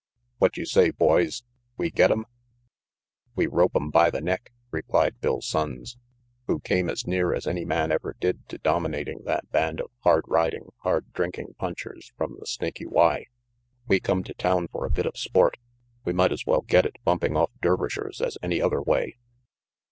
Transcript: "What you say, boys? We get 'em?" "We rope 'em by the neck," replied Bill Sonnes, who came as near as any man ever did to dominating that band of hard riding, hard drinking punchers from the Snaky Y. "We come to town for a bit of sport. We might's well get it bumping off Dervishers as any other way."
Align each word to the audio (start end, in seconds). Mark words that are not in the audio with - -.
"What 0.39 0.57
you 0.57 0.65
say, 0.65 0.89
boys? 0.89 1.43
We 1.77 1.91
get 1.91 2.09
'em?" 2.09 2.25
"We 3.35 3.45
rope 3.45 3.75
'em 3.75 3.91
by 3.91 4.09
the 4.09 4.19
neck," 4.19 4.51
replied 4.71 5.21
Bill 5.21 5.41
Sonnes, 5.41 5.95
who 6.47 6.59
came 6.59 6.89
as 6.89 7.05
near 7.05 7.35
as 7.35 7.45
any 7.45 7.65
man 7.65 7.91
ever 7.91 8.15
did 8.19 8.49
to 8.49 8.57
dominating 8.57 9.19
that 9.25 9.51
band 9.51 9.79
of 9.79 9.91
hard 9.99 10.23
riding, 10.27 10.69
hard 10.77 11.13
drinking 11.13 11.53
punchers 11.59 12.13
from 12.17 12.35
the 12.39 12.47
Snaky 12.47 12.87
Y. 12.87 13.25
"We 13.87 13.99
come 13.99 14.23
to 14.23 14.33
town 14.33 14.69
for 14.69 14.87
a 14.87 14.89
bit 14.89 15.05
of 15.05 15.17
sport. 15.17 15.57
We 16.03 16.13
might's 16.13 16.47
well 16.47 16.61
get 16.63 16.87
it 16.87 16.95
bumping 17.05 17.37
off 17.37 17.51
Dervishers 17.61 18.21
as 18.21 18.39
any 18.41 18.59
other 18.59 18.81
way." 18.81 19.17